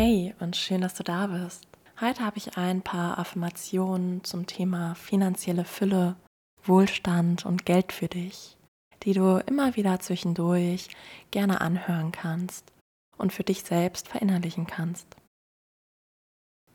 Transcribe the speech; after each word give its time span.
Hey 0.00 0.32
und 0.38 0.54
schön, 0.54 0.80
dass 0.80 0.94
du 0.94 1.02
da 1.02 1.26
bist. 1.26 1.66
Heute 2.00 2.24
habe 2.24 2.38
ich 2.38 2.56
ein 2.56 2.82
paar 2.82 3.18
Affirmationen 3.18 4.22
zum 4.22 4.46
Thema 4.46 4.94
finanzielle 4.94 5.64
Fülle, 5.64 6.14
Wohlstand 6.62 7.44
und 7.44 7.66
Geld 7.66 7.92
für 7.92 8.06
dich, 8.06 8.56
die 9.02 9.12
du 9.12 9.42
immer 9.44 9.74
wieder 9.74 9.98
zwischendurch 9.98 10.86
gerne 11.32 11.60
anhören 11.60 12.12
kannst 12.12 12.70
und 13.16 13.32
für 13.32 13.42
dich 13.42 13.64
selbst 13.64 14.06
verinnerlichen 14.06 14.68
kannst. 14.68 15.08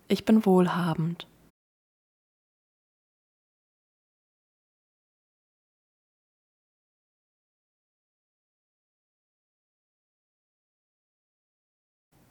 Ich 0.10 0.26
bin 0.26 0.46
wohlhabend. 0.46 1.26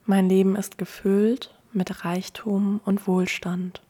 Mein 0.04 0.28
Leben 0.28 0.56
ist 0.56 0.78
gefüllt 0.78 1.54
mit 1.72 2.04
Reichtum 2.04 2.80
und 2.84 3.06
Wohlstand. 3.06 3.82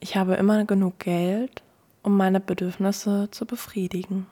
Ich 0.00 0.16
habe 0.16 0.34
immer 0.34 0.64
genug 0.64 0.98
Geld, 0.98 1.62
um 2.02 2.16
meine 2.16 2.40
Bedürfnisse 2.40 3.28
zu 3.30 3.46
befriedigen. 3.46 4.26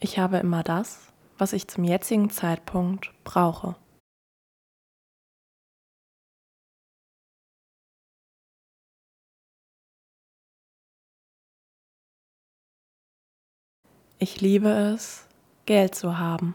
Ich 0.00 0.18
habe 0.18 0.38
immer 0.38 0.62
das, 0.62 1.10
was 1.40 1.52
ich 1.54 1.66
zum 1.68 1.84
jetzigen 1.84 2.30
Zeitpunkt 2.30 3.12
brauche. 3.24 3.74
Ich 14.18 14.42
liebe 14.42 14.68
es, 14.68 15.26
Geld 15.64 15.94
zu 15.94 16.18
haben. 16.18 16.54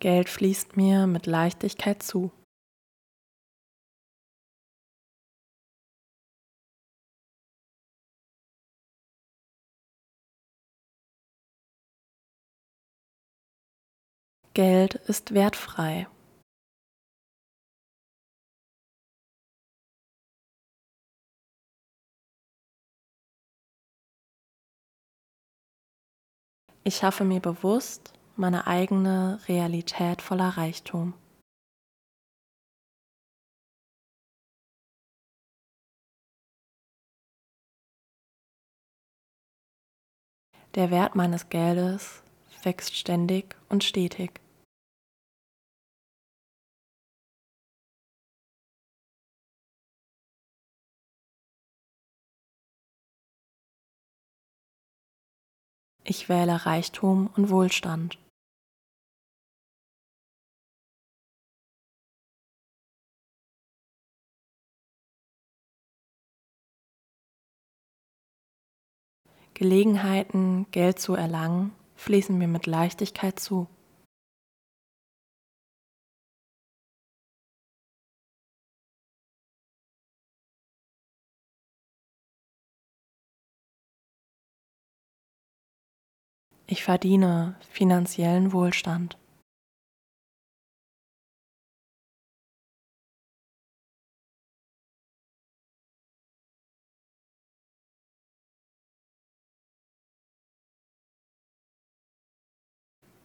Geld 0.00 0.28
fließt 0.28 0.76
mir 0.76 1.06
mit 1.06 1.26
Leichtigkeit 1.26 2.02
zu. 2.02 2.32
Geld 14.54 14.94
ist 14.94 15.34
wertfrei. 15.34 16.06
Ich 26.84 26.94
schaffe 26.98 27.24
mir 27.24 27.40
bewusst 27.40 28.12
meine 28.36 28.68
eigene 28.68 29.40
Realität 29.48 30.22
voller 30.22 30.50
Reichtum. 30.50 31.14
Der 40.76 40.92
Wert 40.92 41.16
meines 41.16 41.48
Geldes 41.48 42.22
wächst 42.62 42.94
ständig 42.94 43.56
und 43.68 43.82
stetig. 43.82 44.43
Ich 56.06 56.28
wähle 56.28 56.66
Reichtum 56.66 57.30
und 57.34 57.48
Wohlstand. 57.48 58.18
Gelegenheiten, 69.54 70.66
Geld 70.72 70.98
zu 70.98 71.14
erlangen, 71.14 71.72
fließen 71.96 72.36
mir 72.36 72.48
mit 72.48 72.66
Leichtigkeit 72.66 73.40
zu. 73.40 73.66
Ich 86.66 86.82
verdiene 86.82 87.56
finanziellen 87.70 88.52
Wohlstand. 88.52 89.18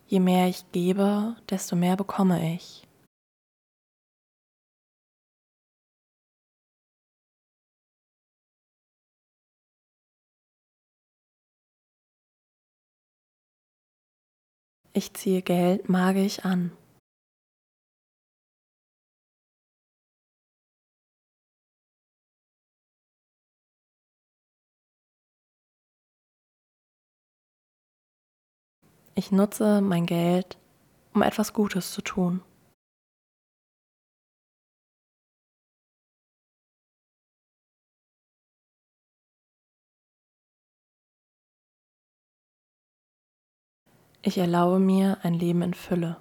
Je 0.05 0.19
mehr 0.19 0.49
ich 0.49 0.69
gebe, 0.73 1.37
desto 1.49 1.75
mehr 1.77 1.95
bekomme 1.95 2.55
ich. 2.55 2.88
Ich 14.99 15.13
ziehe 15.13 15.41
Geld 15.41 15.87
magisch 15.87 16.39
an. 16.39 16.73
Ich 29.15 29.31
nutze 29.31 29.79
mein 29.79 30.05
Geld, 30.05 30.57
um 31.13 31.21
etwas 31.21 31.53
Gutes 31.53 31.93
zu 31.93 32.01
tun. 32.01 32.41
Ich 44.21 44.37
erlaube 44.37 44.79
mir 44.79 45.17
ein 45.23 45.33
Leben 45.33 45.61
in 45.61 45.73
Fülle. 45.73 46.17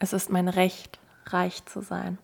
Es 0.00 0.12
ist 0.12 0.28
mein 0.30 0.48
Recht, 0.48 0.98
reich 1.26 1.64
zu 1.66 1.82
sein. 1.82 2.18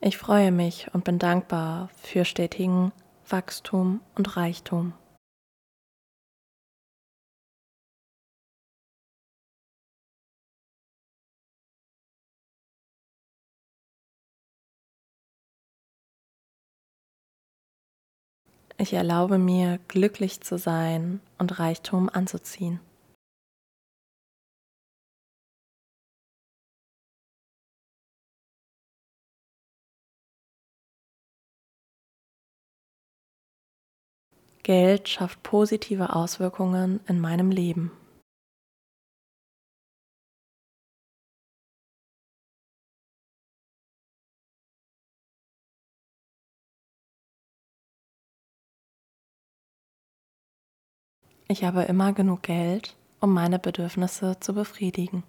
Ich 0.00 0.16
freue 0.16 0.52
mich 0.52 0.86
und 0.94 1.02
bin 1.02 1.18
dankbar 1.18 1.88
für 2.00 2.24
stetigen 2.24 2.92
Wachstum 3.28 4.00
und 4.14 4.36
Reichtum. 4.36 4.92
Ich 18.80 18.92
erlaube 18.92 19.38
mir, 19.38 19.80
glücklich 19.88 20.40
zu 20.42 20.58
sein 20.58 21.20
und 21.38 21.58
Reichtum 21.58 22.08
anzuziehen. 22.08 22.78
Geld 34.68 35.08
schafft 35.08 35.42
positive 35.42 36.14
Auswirkungen 36.14 37.00
in 37.08 37.20
meinem 37.20 37.50
Leben. 37.50 37.90
Ich 51.48 51.64
habe 51.64 51.84
immer 51.84 52.12
genug 52.12 52.42
Geld, 52.42 52.94
um 53.20 53.32
meine 53.32 53.58
Bedürfnisse 53.58 54.38
zu 54.38 54.52
befriedigen. 54.52 55.24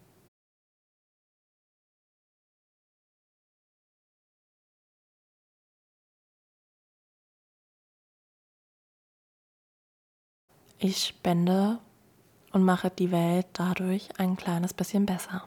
Ich 10.81 11.03
spende 11.03 11.77
und 12.53 12.63
mache 12.63 12.89
die 12.89 13.11
Welt 13.11 13.47
dadurch 13.51 14.17
ein 14.17 14.37
kleines 14.37 14.73
bisschen 14.73 15.05
besser. 15.05 15.45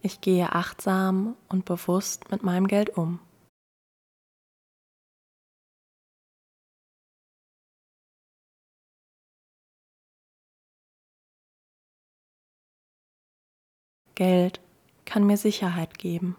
Ich 0.00 0.20
gehe 0.20 0.52
achtsam 0.52 1.36
und 1.48 1.64
bewusst 1.64 2.30
mit 2.30 2.44
meinem 2.44 2.68
Geld 2.68 2.96
um. 2.96 3.18
Geld 14.14 14.65
kann 15.06 15.24
mir 15.24 15.38
Sicherheit 15.38 15.98
geben. 15.98 16.36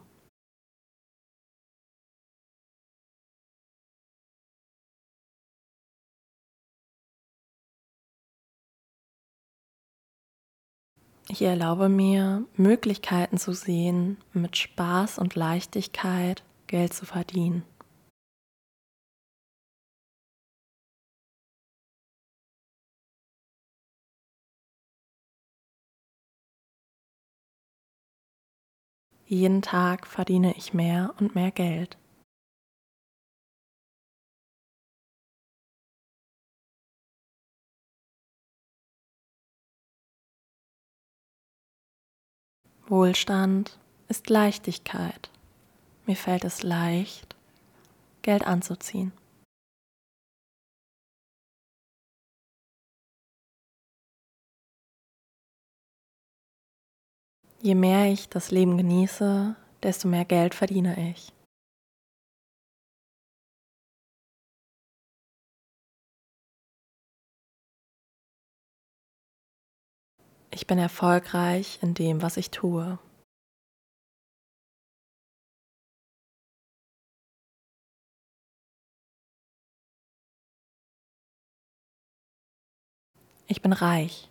Ich 11.29 11.41
erlaube 11.41 11.89
mir, 11.89 12.45
Möglichkeiten 12.55 13.37
zu 13.37 13.51
sehen, 13.51 14.17
mit 14.31 14.55
Spaß 14.55 15.19
und 15.19 15.35
Leichtigkeit 15.35 16.43
Geld 16.67 16.93
zu 16.93 17.05
verdienen. 17.05 17.63
Jeden 29.29 29.61
Tag 29.61 30.07
verdiene 30.07 30.55
ich 30.55 30.73
mehr 30.73 31.13
und 31.19 31.35
mehr 31.35 31.51
Geld. 31.51 31.97
Wohlstand 42.87 43.77
ist 44.07 44.29
Leichtigkeit. 44.29 45.29
Mir 46.05 46.15
fällt 46.15 46.45
es 46.45 46.63
leicht, 46.63 47.35
Geld 48.21 48.47
anzuziehen. 48.47 49.11
Je 57.67 57.75
mehr 57.75 58.09
ich 58.09 58.29
das 58.29 58.49
Leben 58.49 58.77
genieße, 58.77 59.53
desto 59.83 60.07
mehr 60.07 60.23
Geld 60.23 60.55
verdiene 60.55 61.11
ich. 61.11 61.33
Ich 70.49 70.65
bin 70.65 70.77
erfolgreich 70.77 71.79
in 71.81 71.93
dem, 71.93 72.21
was 72.21 72.37
ich 72.37 72.51
tue. 72.51 72.99
Ich 83.49 83.61
bin 83.61 83.73
reich. 83.73 84.29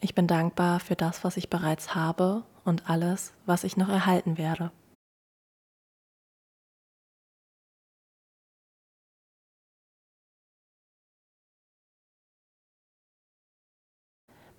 Ich 0.00 0.14
bin 0.14 0.28
dankbar 0.28 0.78
für 0.78 0.94
das, 0.94 1.24
was 1.24 1.36
ich 1.36 1.50
bereits 1.50 1.94
habe 1.94 2.44
und 2.64 2.88
alles, 2.88 3.32
was 3.46 3.64
ich 3.64 3.76
noch 3.76 3.88
erhalten 3.88 4.38
werde. 4.38 4.70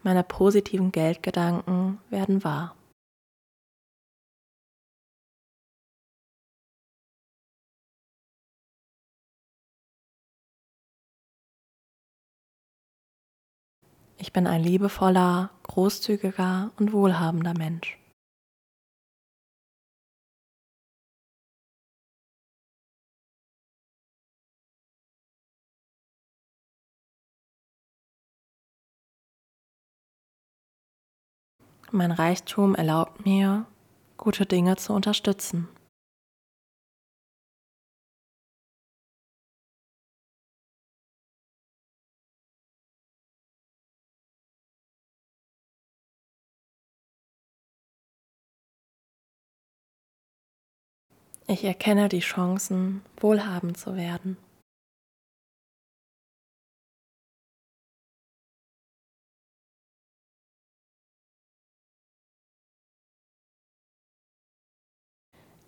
Meine 0.03 0.23
positiven 0.23 0.91
Geldgedanken 0.91 1.99
werden 2.09 2.43
wahr. 2.43 2.75
Ich 14.21 14.33
bin 14.33 14.47
ein 14.47 14.61
liebevoller, 14.61 15.49
großzügiger 15.63 16.71
und 16.77 16.91
wohlhabender 16.91 17.53
Mensch. 17.57 17.97
Mein 31.91 32.11
Reichtum 32.11 32.75
erlaubt 32.75 33.25
mir, 33.25 33.65
gute 34.17 34.45
Dinge 34.45 34.75
zu 34.75 34.91
unterstützen. 34.91 35.69
Ich 51.51 51.63
erkenne 51.63 52.09
die 52.09 52.19
Chancen, 52.19 53.01
wohlhabend 53.17 53.75
zu 53.75 53.95
werden. 53.95 54.37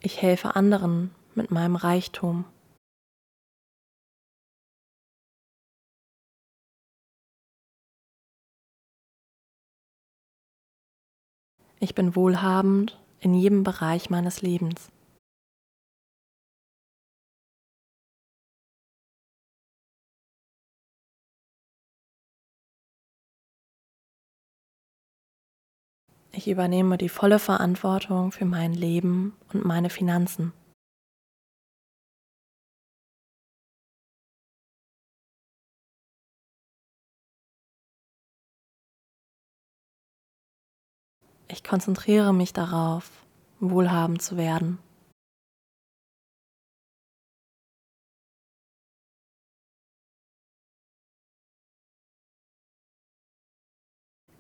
Ich 0.02 0.22
helfe 0.22 0.56
anderen 0.56 1.16
mit 1.34 1.50
meinem 1.50 1.76
Reichtum. 1.76 2.46
Ich 11.80 11.96
bin 11.96 12.16
wohlhabend 12.16 13.02
in 13.20 13.34
jedem 13.34 13.64
Bereich 13.64 14.12
meines 14.12 14.44
Lebens. 14.44 14.92
Ich 26.42 26.48
übernehme 26.48 26.98
die 26.98 27.08
volle 27.08 27.38
Verantwortung 27.38 28.32
für 28.32 28.46
mein 28.46 28.74
Leben 28.74 29.38
und 29.54 29.64
meine 29.64 29.92
Finanzen. 29.92 30.54
Ich 41.48 41.64
konzentriere 41.64 42.34
mich 42.34 42.54
darauf, 42.54 43.12
wohlhabend 43.60 44.24
zu 44.24 44.36
werden. 44.36 44.80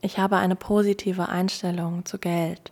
Ich 0.03 0.17
habe 0.17 0.37
eine 0.37 0.55
positive 0.55 1.29
Einstellung 1.29 2.05
zu 2.05 2.17
Geld. 2.17 2.71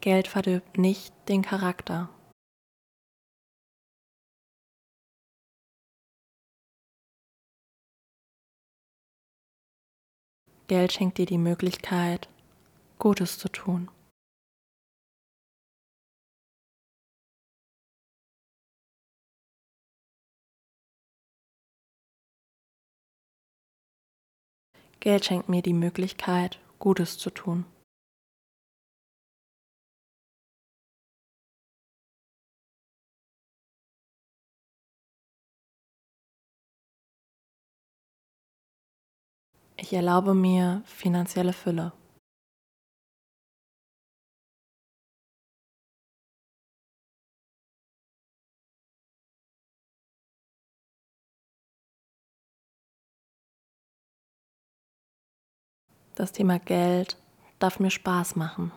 Geld 0.00 0.28
verdirbt 0.28 0.78
nicht 0.78 1.12
den 1.28 1.42
Charakter. 1.42 2.08
Geld 10.68 10.92
schenkt 10.92 11.18
dir 11.18 11.26
die 11.26 11.38
Möglichkeit, 11.38 12.28
Gutes 13.00 13.36
zu 13.38 13.48
tun. 13.48 13.88
Geld 25.06 25.24
schenkt 25.24 25.48
mir 25.48 25.62
die 25.62 25.72
Möglichkeit, 25.72 26.58
Gutes 26.80 27.16
zu 27.16 27.30
tun. 27.30 27.64
Ich 39.76 39.92
erlaube 39.92 40.34
mir 40.34 40.82
finanzielle 40.86 41.52
Fülle. 41.52 41.92
Das 56.16 56.32
Thema 56.32 56.58
Geld 56.58 57.18
darf 57.58 57.78
mir 57.78 57.90
Spaß 57.90 58.36
machen. 58.36 58.72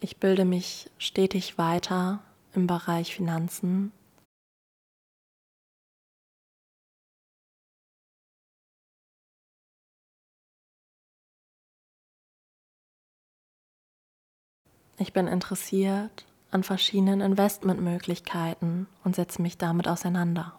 Ich 0.00 0.16
bilde 0.16 0.46
mich 0.46 0.90
stetig 0.96 1.58
weiter 1.58 2.20
im 2.54 2.66
Bereich 2.66 3.14
Finanzen. 3.14 3.92
Ich 14.98 15.12
bin 15.12 15.26
interessiert 15.26 16.24
an 16.56 16.62
verschiedenen 16.62 17.20
Investmentmöglichkeiten 17.20 18.86
und 19.04 19.14
setze 19.14 19.42
mich 19.42 19.58
damit 19.58 19.86
auseinander. 19.88 20.58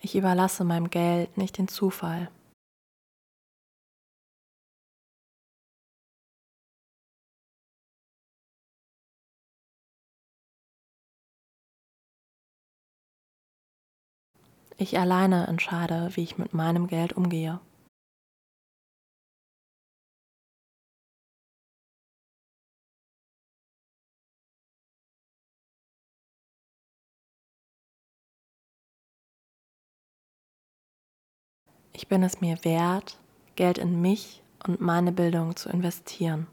Ich 0.00 0.14
überlasse 0.14 0.62
meinem 0.62 0.88
Geld 0.88 1.36
nicht 1.36 1.58
den 1.58 1.66
Zufall. 1.66 2.30
Ich 14.78 14.98
alleine 14.98 15.46
entscheide, 15.46 16.10
wie 16.16 16.22
ich 16.22 16.36
mit 16.36 16.52
meinem 16.52 16.86
Geld 16.86 17.14
umgehe. 17.14 17.60
Ich 31.94 32.08
bin 32.08 32.22
es 32.22 32.42
mir 32.42 32.62
wert, 32.62 33.18
Geld 33.56 33.78
in 33.78 34.02
mich 34.02 34.42
und 34.66 34.82
meine 34.82 35.12
Bildung 35.12 35.56
zu 35.56 35.70
investieren. 35.70 36.46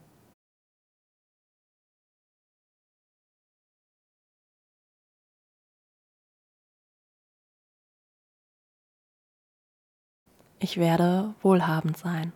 Ich 10.63 10.77
werde 10.77 11.35
wohlhabend 11.41 11.97
sein. 11.97 12.31